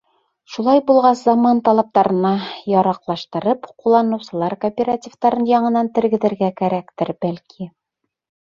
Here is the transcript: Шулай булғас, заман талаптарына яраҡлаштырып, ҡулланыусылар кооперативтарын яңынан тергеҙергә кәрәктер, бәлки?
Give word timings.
Шулай 0.51 0.79
булғас, 0.85 1.19
заман 1.27 1.59
талаптарына 1.67 2.31
яраҡлаштырып, 2.71 3.69
ҡулланыусылар 3.83 4.57
кооперативтарын 4.65 5.47
яңынан 5.53 5.93
тергеҙергә 5.99 6.51
кәрәктер, 6.63 7.17
бәлки? 7.29 7.71